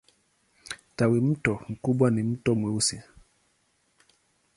Tawimto 0.95 1.53
kubwa 1.83 2.11
ni 2.11 2.23
Mto 2.23 2.55
Mweusi. 2.55 2.97